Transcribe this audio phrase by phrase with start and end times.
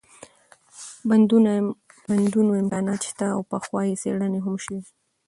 [2.15, 4.81] بندونو امكانات شته او پخوا يې څېړنه هم شوې